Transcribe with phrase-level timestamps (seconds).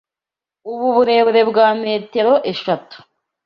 [0.71, 2.97] Ubu burebure bwa metero eshatu.